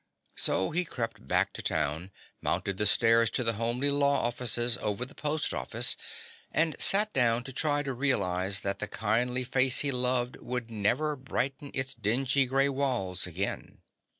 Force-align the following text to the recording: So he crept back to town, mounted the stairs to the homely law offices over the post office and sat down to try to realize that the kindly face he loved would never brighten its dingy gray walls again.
So 0.35 0.71
he 0.71 0.83
crept 0.83 1.27
back 1.27 1.53
to 1.53 1.61
town, 1.61 2.09
mounted 2.41 2.77
the 2.77 2.87
stairs 2.87 3.29
to 3.37 3.43
the 3.43 3.53
homely 3.53 3.91
law 3.91 4.21
offices 4.25 4.79
over 4.79 5.05
the 5.05 5.13
post 5.13 5.53
office 5.53 5.95
and 6.49 6.75
sat 6.81 7.13
down 7.13 7.43
to 7.43 7.53
try 7.53 7.83
to 7.83 7.93
realize 7.93 8.61
that 8.61 8.79
the 8.79 8.87
kindly 8.87 9.43
face 9.43 9.81
he 9.81 9.91
loved 9.91 10.37
would 10.37 10.71
never 10.71 11.15
brighten 11.15 11.69
its 11.75 11.93
dingy 11.93 12.47
gray 12.47 12.67
walls 12.67 13.27
again. 13.27 13.83